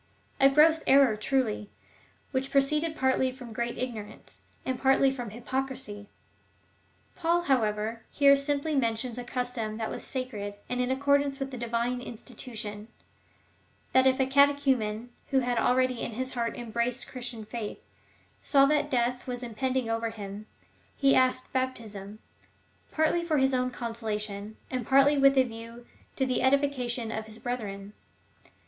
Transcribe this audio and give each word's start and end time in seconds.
^ 0.01 0.03
A 0.43 0.49
gross 0.49 0.83
error 0.87 1.15
truly, 1.15 1.69
which 2.31 2.49
proceeded 2.49 2.95
partly 2.95 3.31
from 3.31 3.53
great 3.53 3.77
ignorance, 3.77 4.45
and 4.65 4.79
partly 4.79 5.11
from 5.11 5.29
hypocrisy! 5.29 6.09
Paul, 7.15 7.41
how 7.43 7.61
ever, 7.61 8.01
here 8.09 8.33
simj^ly 8.33 8.79
mentions 8.79 9.19
a 9.19 9.23
custom 9.23 9.77
that 9.77 9.91
was 9.91 10.03
sacred, 10.03 10.55
and 10.67 10.81
in 10.81 10.89
accordance 10.89 11.39
with 11.39 11.51
the 11.51 11.57
Divine 11.59 12.01
institution— 12.01 12.87
that 13.93 14.07
if 14.07 14.19
a 14.19 14.25
cate 14.25 14.57
chumen, 14.57 15.09
who 15.29 15.41
had 15.41 15.59
already 15.59 16.01
in 16.01 16.13
his 16.13 16.33
heart 16.33 16.55
embraced 16.57 17.05
the 17.05 17.11
Chris 17.11 17.29
tian 17.29 17.45
faith,^ 17.45 17.81
saw 18.41 18.65
that 18.65 18.89
death 18.89 19.27
was 19.27 19.43
impending 19.43 19.87
over 19.87 20.09
him, 20.09 20.47
he 20.97 21.13
asked 21.13 21.53
baptism, 21.53 22.17
partly 22.91 23.23
for 23.23 23.37
his 23.37 23.53
own 23.53 23.69
consolation, 23.69 24.57
and 24.71 24.87
partly 24.87 25.19
with 25.19 25.37
a 25.37 25.43
view 25.43 25.85
to 26.15 26.25
the 26.25 26.41
edification 26.41 27.11
of 27.11 27.27
his 27.27 27.37
brethren. 27.37 27.93